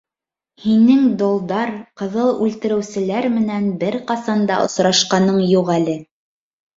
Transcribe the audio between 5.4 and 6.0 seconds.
юҡ әле.